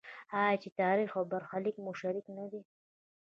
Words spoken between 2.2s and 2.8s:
نه دی؟